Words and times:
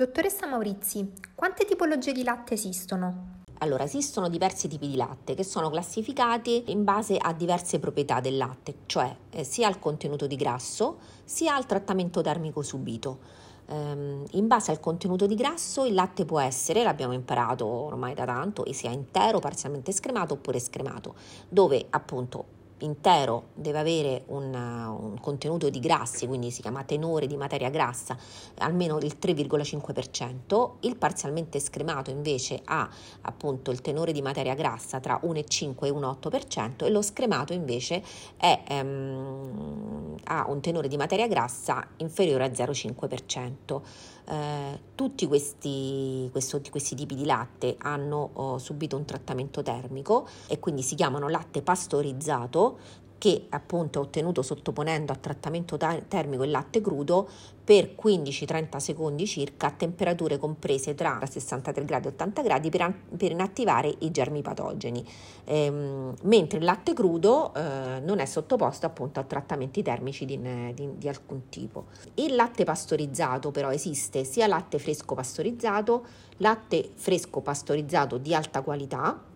Dottoressa 0.00 0.46
Maurizi, 0.46 1.12
quante 1.34 1.66
tipologie 1.66 2.12
di 2.12 2.22
latte 2.22 2.54
esistono? 2.54 3.42
Allora, 3.58 3.84
esistono 3.84 4.30
diversi 4.30 4.66
tipi 4.66 4.88
di 4.88 4.96
latte 4.96 5.34
che 5.34 5.44
sono 5.44 5.68
classificati 5.68 6.64
in 6.68 6.84
base 6.84 7.18
a 7.18 7.34
diverse 7.34 7.78
proprietà 7.78 8.18
del 8.20 8.38
latte, 8.38 8.76
cioè 8.86 9.14
eh, 9.28 9.44
sia 9.44 9.66
al 9.66 9.78
contenuto 9.78 10.26
di 10.26 10.36
grasso 10.36 11.00
sia 11.22 11.54
al 11.54 11.66
trattamento 11.66 12.22
termico 12.22 12.62
subito. 12.62 13.18
Ehm, 13.66 14.24
in 14.30 14.46
base 14.46 14.70
al 14.70 14.80
contenuto 14.80 15.26
di 15.26 15.34
grasso 15.34 15.84
il 15.84 15.92
latte 15.92 16.24
può 16.24 16.40
essere, 16.40 16.82
l'abbiamo 16.82 17.12
imparato 17.12 17.66
ormai 17.66 18.14
da 18.14 18.24
tanto, 18.24 18.64
sia 18.72 18.88
intero, 18.88 19.38
parzialmente 19.38 19.92
scremato 19.92 20.32
oppure 20.32 20.58
scremato, 20.60 21.14
dove 21.46 21.88
appunto 21.90 22.59
intero 22.80 23.48
deve 23.54 23.78
avere 23.78 24.22
un, 24.26 24.54
un, 24.54 25.18
contenuto 25.20 25.68
di 25.70 25.80
grassi, 25.80 26.26
quindi 26.26 26.50
si 26.50 26.60
chiama 26.62 26.84
tenore 26.84 27.26
di 27.26 27.36
materia 27.36 27.70
grassa, 27.70 28.16
almeno 28.58 28.98
il 28.98 29.16
3,5%, 29.20 30.70
il 30.80 30.96
parzialmente 30.96 31.60
scremato 31.60 32.10
invece 32.10 32.60
ha 32.64 32.88
appunto 33.22 33.70
il 33.70 33.80
tenore 33.80 34.12
di 34.12 34.22
materia 34.22 34.54
grassa 34.54 35.00
tra 35.00 35.20
1,5 35.22 35.84
e 35.84 35.90
1,8% 35.90 36.84
e 36.84 36.90
lo 36.90 37.02
scremato 37.02 37.52
invece 37.52 38.02
è, 38.36 38.62
ehm, 38.66 40.16
ha 40.24 40.46
un 40.48 40.60
tenore 40.60 40.88
di 40.88 40.96
materia 40.96 41.26
grassa 41.26 41.86
inferiore 41.98 42.44
al 42.44 42.50
0,5%. 42.50 43.82
Eh, 44.30 44.78
tutti 44.94 45.26
questi, 45.26 46.28
questo, 46.30 46.60
questi, 46.70 46.94
tipi 46.94 47.16
di 47.16 47.24
latte 47.24 47.74
hanno 47.78 48.30
oh, 48.34 48.58
subito 48.58 48.96
un 48.96 49.04
trattamento 49.04 49.60
termico 49.62 50.28
e 50.46 50.60
quindi 50.60 50.82
si 50.82 50.94
chiamano 50.94 51.28
latte 51.28 51.62
pastorizzato 51.62 52.69
che 53.20 53.44
appunto 53.50 53.98
è 53.98 54.02
ottenuto 54.02 54.40
sottoponendo 54.40 55.12
a 55.12 55.14
trattamento 55.14 55.76
termico 56.08 56.42
il 56.42 56.50
latte 56.50 56.80
crudo 56.80 57.28
per 57.62 57.94
15-30 57.94 58.78
secondi 58.78 59.26
circa 59.26 59.66
a 59.66 59.70
temperature 59.72 60.38
comprese 60.38 60.94
tra 60.94 61.20
63 61.22 61.84
gradi 61.84 62.06
e 62.06 62.10
80 62.12 62.42
gradi 62.42 62.70
per, 62.70 62.94
per 63.16 63.30
inattivare 63.30 63.94
i 63.98 64.10
germi 64.10 64.40
patogeni, 64.40 65.06
ehm, 65.44 66.14
mentre 66.22 66.58
il 66.58 66.64
latte 66.64 66.94
crudo 66.94 67.52
eh, 67.54 68.00
non 68.02 68.20
è 68.20 68.24
sottoposto 68.24 68.86
appunto 68.86 69.20
a 69.20 69.24
trattamenti 69.24 69.82
termici 69.82 70.24
di, 70.24 70.40
di, 70.72 70.88
di 70.96 71.08
alcun 71.08 71.50
tipo. 71.50 71.88
Il 72.14 72.34
latte 72.34 72.64
pastorizzato 72.64 73.50
però 73.50 73.70
esiste 73.70 74.24
sia 74.24 74.46
latte 74.46 74.78
fresco 74.78 75.14
pastorizzato, 75.14 76.06
latte 76.38 76.90
fresco 76.94 77.42
pastorizzato 77.42 78.16
di 78.16 78.34
alta 78.34 78.62
qualità, 78.62 79.28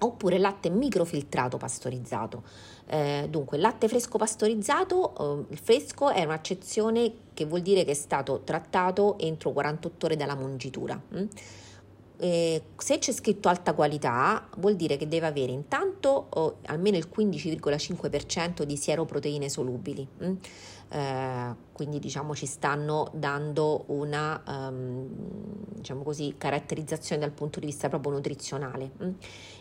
oppure 0.00 0.38
latte 0.38 0.70
microfiltrato 0.70 1.56
pastorizzato. 1.56 2.42
Eh, 2.86 3.26
dunque, 3.30 3.58
latte 3.58 3.88
fresco 3.88 4.18
pastorizzato, 4.18 5.46
eh, 5.48 5.52
il 5.52 5.58
fresco 5.58 6.10
è 6.10 6.24
un'accezione 6.24 7.12
che 7.34 7.44
vuol 7.44 7.60
dire 7.60 7.84
che 7.84 7.92
è 7.92 7.94
stato 7.94 8.42
trattato 8.44 9.18
entro 9.18 9.52
48 9.52 10.06
ore 10.06 10.16
dalla 10.16 10.34
mungitura. 10.34 11.00
Mm? 11.14 11.26
Eh, 12.22 12.62
se 12.76 12.98
c'è 12.98 13.12
scritto 13.12 13.48
alta 13.48 13.72
qualità, 13.72 14.46
vuol 14.58 14.76
dire 14.76 14.98
che 14.98 15.08
deve 15.08 15.26
avere 15.26 15.52
intanto 15.52 16.26
oh, 16.28 16.58
almeno 16.66 16.98
il 16.98 17.08
15,5% 17.10 18.64
di 18.64 18.76
sieroproteine 18.76 19.48
solubili. 19.48 20.06
Mm? 20.22 20.34
Eh, 20.90 21.54
quindi 21.72 21.98
diciamo 21.98 22.34
ci 22.34 22.44
stanno 22.44 23.10
dando 23.14 23.84
una 23.86 24.42
um, 24.46 25.08
diciamo 25.76 26.02
così, 26.02 26.34
caratterizzazione 26.36 27.22
dal 27.22 27.30
punto 27.30 27.58
di 27.58 27.66
vista 27.66 27.88
proprio 27.88 28.12
nutrizionale 28.12 28.90
mm? 29.02 29.10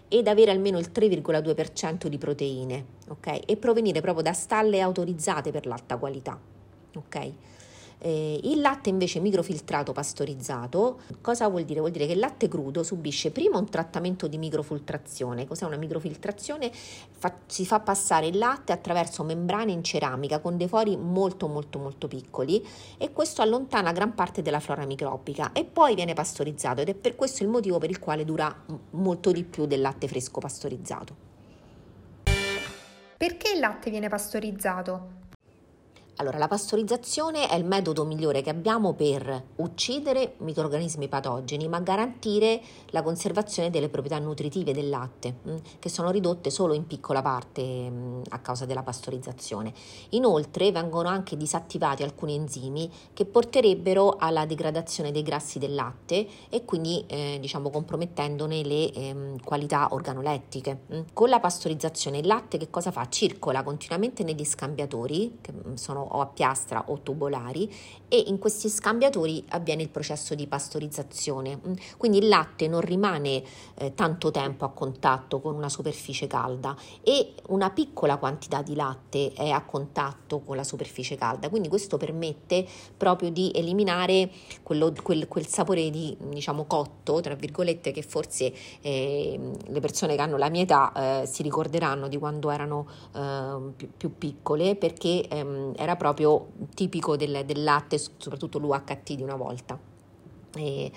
ed 0.10 0.28
avere 0.28 0.52
almeno 0.52 0.80
il 0.80 0.90
3,2% 0.94 2.08
di 2.08 2.18
proteine 2.18 2.86
ok? 3.08 3.42
e 3.46 3.56
provenire 3.58 4.02
proprio 4.02 4.24
da 4.24 4.34
stalle 4.34 4.82
autorizzate 4.82 5.52
per 5.52 5.66
l'alta 5.66 5.96
qualità. 5.96 6.38
ok? 6.96 7.32
Eh, 8.02 8.40
il 8.44 8.62
latte 8.62 8.90
invece 8.90 9.20
microfiltrato 9.20 9.92
pastorizzato, 9.92 11.02
cosa 11.22 11.50
vuol 11.50 11.66
dire? 11.66 11.82
Vuol 11.82 11.92
dire 11.92 12.06
che 12.06 12.14
il 12.14 12.20
latte 12.20 12.48
crudo 12.48 12.82
subisce 12.82 13.32
prima 13.32 13.58
un 13.58 13.70
trattamento 13.70 14.28
di 14.28 14.38
microfiltrazione. 14.38 15.46
Cos'è 15.46 15.66
una 15.66 15.76
microfiltrazione? 15.76 16.72
Fa, 16.72 17.36
si 17.46 17.66
fa 17.66 17.82
passare 17.82 18.28
il 18.28 18.38
latte 18.38 18.72
attraverso 18.72 19.24
membrane 19.24 19.74
in 19.74 19.84
ceramica 19.84 20.40
con 20.40 20.56
dei 20.56 20.70
fori 20.70 20.96
molto 20.96 21.48
molto 21.48 21.78
molto 21.78 22.08
piccoli 22.08 22.66
e 22.98 23.12
questo 23.12 23.42
allontana 23.42 23.92
gran 23.92 24.16
parte 24.16 24.42
della 24.42 24.62
flora 24.62 24.86
microbica 24.86 25.52
e 25.52 25.66
poi 25.66 25.96
viene 25.96 26.14
pastorizzato 26.14 26.82
ed 26.82 26.90
è 26.90 26.94
per 26.94 27.16
questo 27.16 27.44
il 27.44 27.50
motivo 27.50 27.80
per 27.80 27.90
il 27.90 28.00
quale 28.00 28.24
dura 28.24 28.64
molto 28.92 29.32
di 29.34 29.44
più 29.44 29.66
del 29.66 29.82
latte 29.82 30.08
fresco 30.08 30.40
pastorizzato. 30.40 31.28
Perché 33.18 33.52
il 33.52 33.60
latte 33.60 33.90
viene 33.90 34.08
pastorizzato? 34.08 35.28
Allora, 36.20 36.38
la 36.38 36.50
pastorizzazione 36.50 37.48
è 37.48 37.56
il 37.56 37.64
metodo 37.64 38.04
migliore 38.04 38.42
che 38.42 38.50
abbiamo 38.50 38.92
per 38.92 39.42
uccidere 39.56 40.34
microrganismi 40.40 41.08
patogeni, 41.08 41.70
ma 41.70 41.80
garantire 41.80 42.62
la 42.88 43.02
conservazione 43.04 43.70
delle 43.70 43.88
proprietà 43.88 44.20
nutritive 44.20 44.74
del 44.74 44.90
latte, 44.90 45.36
mm, 45.48 45.56
che 45.80 45.88
sono 45.88 46.12
ridotte 46.12 46.50
solo 46.50 46.74
in 46.74 46.88
piccola 46.88 47.22
parte 47.22 47.64
mm, 47.64 48.22
a 48.32 48.40
causa 48.40 48.66
della 48.66 48.84
pastorizzazione. 48.84 49.72
Inoltre 50.10 50.74
vengono 50.74 51.08
anche 51.08 51.38
disattivati 51.38 52.04
alcuni 52.04 52.36
enzimi 52.36 52.92
che 53.14 53.24
porterebbero 53.24 54.18
alla 54.20 54.46
degradazione 54.46 55.14
dei 55.14 55.24
grassi 55.24 55.58
del 55.58 55.74
latte 55.74 56.28
e 56.50 56.66
quindi 56.66 57.02
eh, 57.08 57.38
diciamo 57.40 57.70
compromettendone 57.70 58.62
le 58.64 58.92
eh, 58.92 59.36
qualità 59.42 59.88
organolettiche. 59.92 60.82
Mm. 60.94 61.02
Con 61.14 61.30
la 61.30 61.40
pastorizzazione 61.40 62.18
il 62.18 62.28
latte 62.28 62.58
che 62.58 62.70
cosa 62.70 62.92
fa? 62.92 63.08
Circola 63.08 63.64
continuamente 63.64 64.26
negli 64.26 64.44
scambiatori, 64.44 65.38
che 65.40 65.54
sono 65.76 66.08
o 66.10 66.22
a 66.22 66.28
piastra 66.28 66.86
o 66.88 67.02
tubolari 67.02 67.72
e 68.08 68.24
in 68.28 68.40
questi 68.40 68.70
scambiatori 68.70 69.44
avviene 69.50 69.84
il 69.84 69.90
processo 69.90 70.36
di 70.36 70.48
pastorizzazione. 70.48 71.60
Mm, 71.66 71.74
quindi 71.98 72.18
il 72.18 72.28
latte 72.28 72.68
non 72.68 72.82
rimane 72.82 73.44
eh, 73.76 73.94
tanto 73.94 74.32
tempo 74.32 74.66
a 74.66 74.70
contatto 74.70 75.40
con 75.40 75.56
una 75.56 75.70
superficie 75.70 76.28
calda 76.28 76.76
e 77.04 77.34
una 77.48 77.70
piccola 77.70 78.18
quantità 78.18 78.62
di 78.62 78.76
latte 78.76 79.32
è 79.34 79.50
a 79.50 79.64
contatto 79.64 80.40
con 80.40 80.56
la 80.56 80.64
superficie 80.64 81.16
calda. 81.16 81.50
Quindi 81.50 81.68
questo 81.70 81.98
permette 81.98 82.66
proprio 82.98 83.30
di 83.30 83.52
eliminare 83.54 84.32
quello, 84.64 84.94
quel, 85.02 85.28
quel, 85.28 85.48
sapore 85.48 85.90
di 85.90 86.16
diciamo 86.20 86.66
cotto, 86.66 87.22
tra 87.22 87.36
virgolette, 87.36 87.92
che 87.92 88.02
forse 88.02 88.54
eh, 88.82 89.40
le 89.66 89.80
persone 89.80 90.16
che 90.16 90.22
hanno 90.22 90.38
la 90.38 90.50
mia 90.50 90.64
età 90.64 91.22
eh, 91.22 91.26
si 91.26 91.44
ricorderanno 91.44 92.08
di 92.08 92.18
quando 92.18 92.50
erano 92.50 92.88
eh, 93.16 93.74
più, 93.76 93.90
più, 93.96 94.18
piccole 94.18 94.76
perché 94.76 95.28
ehm, 95.28 95.74
era 95.76 95.96
proprio 96.00 96.48
tipico 96.74 97.16
del, 97.16 97.44
del 97.46 97.62
latte, 97.62 98.00
soprattutto 98.00 98.58
l'UHT 98.58 99.14
di 99.14 99.22
una 99.22 99.36
volta. 99.36 99.78
E 100.56 100.92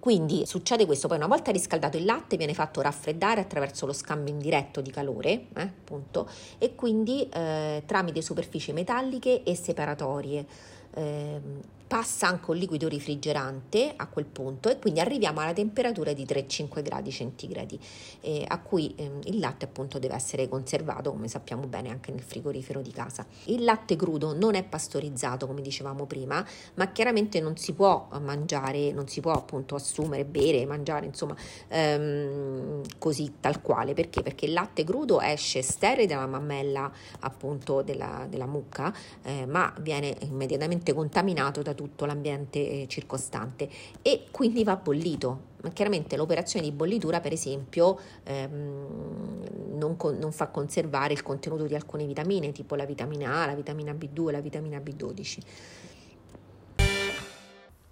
quindi 0.00 0.46
succede 0.46 0.86
questo, 0.86 1.06
poi 1.06 1.18
una 1.18 1.26
volta 1.26 1.50
riscaldato 1.50 1.96
il 1.96 2.04
latte 2.04 2.36
viene 2.36 2.54
fatto 2.54 2.80
raffreddare 2.80 3.40
attraverso 3.40 3.84
lo 3.84 3.92
scambio 3.92 4.32
indiretto 4.32 4.80
di 4.80 4.90
calore, 4.90 5.48
eh, 5.54 5.62
appunto, 5.62 6.28
e 6.58 6.74
quindi 6.74 7.28
eh, 7.28 7.82
tramite 7.84 8.22
superfici 8.22 8.72
metalliche 8.72 9.42
e 9.42 9.54
separatorie. 9.54 10.46
Eh, 10.94 11.40
passa 11.88 12.28
anche 12.28 12.50
un 12.50 12.58
liquido 12.58 12.86
refrigerante 12.86 13.94
a 13.96 14.06
quel 14.06 14.26
punto 14.26 14.68
e 14.68 14.78
quindi 14.78 15.00
arriviamo 15.00 15.40
alla 15.40 15.54
temperatura 15.54 16.12
di 16.12 16.24
3-5 16.26 16.82
gradi 16.82 17.10
centigradi 17.10 17.80
eh, 18.20 18.44
a 18.46 18.60
cui 18.60 18.94
eh, 18.94 19.10
il 19.24 19.38
latte 19.38 19.64
appunto 19.64 19.98
deve 19.98 20.14
essere 20.14 20.48
conservato 20.48 21.10
come 21.10 21.28
sappiamo 21.28 21.66
bene 21.66 21.88
anche 21.88 22.12
nel 22.12 22.20
frigorifero 22.20 22.82
di 22.82 22.92
casa. 22.92 23.26
Il 23.44 23.64
latte 23.64 23.96
crudo 23.96 24.34
non 24.34 24.54
è 24.54 24.62
pastorizzato 24.64 25.46
come 25.46 25.62
dicevamo 25.62 26.04
prima 26.04 26.46
ma 26.74 26.92
chiaramente 26.92 27.40
non 27.40 27.56
si 27.56 27.72
può 27.72 28.08
mangiare, 28.20 28.92
non 28.92 29.08
si 29.08 29.22
può 29.22 29.32
appunto 29.32 29.74
assumere, 29.74 30.26
bere, 30.26 30.66
mangiare 30.66 31.06
insomma 31.06 31.34
ehm, 31.68 32.82
così 32.98 33.36
tal 33.40 33.62
quale 33.62 33.94
perché? 33.94 34.22
Perché 34.22 34.44
il 34.44 34.52
latte 34.52 34.84
crudo 34.84 35.22
esce 35.22 35.62
sterile 35.62 36.06
dalla 36.06 36.26
mammella 36.26 36.92
appunto 37.20 37.80
della, 37.80 38.26
della 38.28 38.46
mucca 38.46 38.94
eh, 39.22 39.46
ma 39.46 39.72
viene 39.80 40.14
immediatamente 40.20 40.92
contaminato 40.92 41.62
da 41.62 41.72
tutto 41.78 42.06
l'ambiente 42.06 42.58
eh, 42.58 42.86
circostante 42.88 43.68
e 44.02 44.24
quindi 44.32 44.64
va 44.64 44.74
bollito. 44.74 45.46
Chiaramente 45.72 46.16
l'operazione 46.16 46.66
di 46.66 46.72
bollitura, 46.72 47.20
per 47.20 47.32
esempio, 47.32 47.98
ehm, 48.24 49.76
non, 49.76 49.96
con, 49.96 50.16
non, 50.16 50.32
fa 50.32 50.48
conservare 50.48 51.12
il 51.12 51.22
contenuto 51.22 51.66
di 51.66 51.74
alcune 51.76 52.04
vitamine, 52.04 52.50
tipo 52.50 52.74
la 52.74 52.84
vitamina 52.84 53.42
A, 53.42 53.46
la 53.46 53.54
vitamina 53.54 53.92
B2, 53.92 54.30
la 54.30 54.40
vitamina 54.40 54.78
B12. 54.78 55.38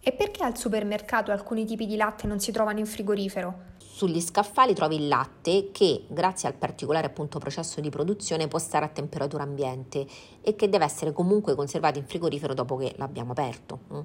E 0.09 0.13
perché 0.13 0.45
al 0.45 0.57
supermercato 0.57 1.33
alcuni 1.33 1.65
tipi 1.65 1.85
di 1.85 1.97
latte 1.97 2.29
non 2.29 2.39
si 2.39 2.53
trovano 2.53 2.79
in 2.79 2.87
frigorifero? 2.87 3.75
Sugli 3.79 4.21
scaffali 4.21 4.73
trovi 4.73 4.95
il 4.95 5.09
latte 5.09 5.73
che, 5.73 6.05
grazie 6.07 6.47
al 6.47 6.55
particolare 6.55 7.09
appunto 7.09 7.41
processo 7.41 7.81
di 7.81 7.91
produzione, 7.91 8.47
può 8.47 8.61
stare 8.61 8.85
a 8.85 8.89
temperatura 8.89 9.43
ambiente 9.43 10.07
e 10.43 10.55
che 10.55 10.69
deve 10.69 10.85
essere 10.85 11.13
comunque 11.13 11.57
conservato 11.57 11.99
in 11.99 12.07
frigorifero 12.07 12.55
dopo 12.55 12.77
che 12.77 12.95
l'abbiamo 12.99 13.33
aperto. 13.33 13.81
Mm. 13.93 14.01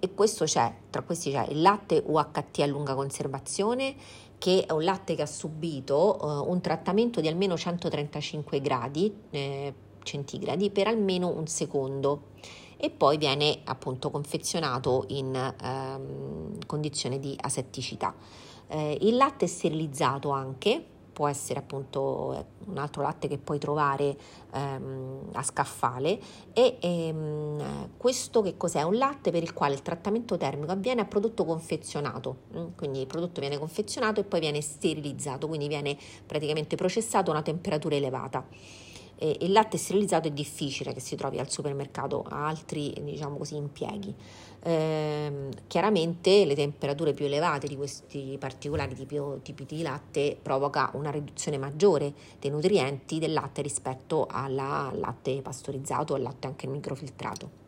E 0.00 0.12
questo 0.12 0.44
c'è, 0.44 0.74
tra 0.90 1.02
questi 1.02 1.30
c'è 1.30 1.46
il 1.50 1.62
latte 1.62 2.02
UHT 2.04 2.58
a 2.58 2.66
lunga 2.66 2.96
conservazione, 2.96 3.94
che 4.38 4.64
è 4.66 4.72
un 4.72 4.82
latte 4.82 5.14
che 5.14 5.22
ha 5.22 5.26
subito 5.26 6.18
uh, 6.20 6.50
un 6.50 6.60
trattamento 6.60 7.20
di 7.20 7.28
almeno 7.28 7.56
135 7.56 8.60
gradi 8.60 9.14
eh, 9.30 9.72
centigradi 10.02 10.70
per 10.70 10.88
almeno 10.88 11.28
un 11.28 11.46
secondo 11.46 12.22
e 12.78 12.90
poi 12.90 13.18
viene 13.18 13.60
appunto 13.64 14.10
confezionato 14.10 15.04
in 15.08 15.34
ehm, 15.34 16.64
condizione 16.66 17.18
di 17.18 17.36
asetticità. 17.38 18.14
Eh, 18.68 18.98
il 19.02 19.16
latte 19.16 19.46
sterilizzato 19.46 20.30
anche 20.30 20.96
può 21.18 21.26
essere 21.26 21.58
appunto 21.58 22.46
un 22.66 22.78
altro 22.78 23.02
latte 23.02 23.26
che 23.26 23.38
puoi 23.38 23.58
trovare 23.58 24.16
ehm, 24.52 25.30
a 25.32 25.42
scaffale 25.42 26.16
e 26.52 26.76
ehm, 26.78 27.88
questo 27.96 28.40
che 28.40 28.56
cos'è? 28.56 28.82
Un 28.82 28.98
latte 28.98 29.32
per 29.32 29.42
il 29.42 29.52
quale 29.52 29.74
il 29.74 29.82
trattamento 29.82 30.36
termico 30.36 30.70
avviene 30.70 31.00
a 31.00 31.06
prodotto 31.06 31.44
confezionato, 31.44 32.42
mm, 32.56 32.66
quindi 32.76 33.00
il 33.00 33.08
prodotto 33.08 33.40
viene 33.40 33.58
confezionato 33.58 34.20
e 34.20 34.24
poi 34.24 34.38
viene 34.38 34.60
sterilizzato, 34.60 35.48
quindi 35.48 35.66
viene 35.66 35.98
praticamente 36.24 36.76
processato 36.76 37.32
a 37.32 37.34
una 37.34 37.42
temperatura 37.42 37.96
elevata 37.96 38.46
eh, 39.18 39.36
il 39.40 39.52
latte 39.52 39.76
sterilizzato 39.76 40.28
è 40.28 40.30
difficile 40.30 40.92
che 40.92 41.00
si 41.00 41.16
trovi 41.16 41.38
al 41.38 41.50
supermercato, 41.50 42.24
ha 42.28 42.46
altri 42.46 42.94
diciamo 43.02 43.36
così, 43.36 43.56
impieghi. 43.56 44.14
Eh, 44.60 45.48
chiaramente 45.66 46.44
le 46.44 46.54
temperature 46.54 47.12
più 47.12 47.26
elevate 47.26 47.68
di 47.68 47.76
questi 47.76 48.36
particolari 48.38 48.94
tipi, 48.94 49.20
tipi 49.42 49.64
di 49.64 49.82
latte 49.82 50.38
provoca 50.40 50.90
una 50.94 51.10
riduzione 51.10 51.58
maggiore 51.58 52.12
dei 52.38 52.50
nutrienti 52.50 53.18
del 53.18 53.32
latte 53.32 53.62
rispetto 53.62 54.26
al 54.28 54.54
latte 54.54 55.40
pastorizzato 55.42 56.12
o 56.12 56.16
al 56.16 56.22
latte 56.22 56.46
anche 56.46 56.66
microfiltrato. 56.66 57.66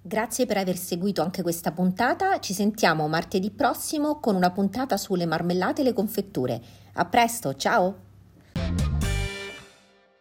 Grazie 0.00 0.46
per 0.46 0.56
aver 0.56 0.76
seguito 0.76 1.20
anche 1.20 1.42
questa 1.42 1.72
puntata, 1.72 2.40
ci 2.40 2.54
sentiamo 2.54 3.08
martedì 3.08 3.50
prossimo 3.50 4.20
con 4.20 4.36
una 4.36 4.50
puntata 4.50 4.96
sulle 4.96 5.26
marmellate 5.26 5.82
e 5.82 5.84
le 5.84 5.92
confetture. 5.92 6.62
A 6.94 7.04
presto, 7.04 7.54
ciao! 7.54 8.07